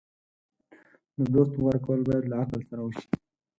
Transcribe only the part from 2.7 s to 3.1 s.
وشي.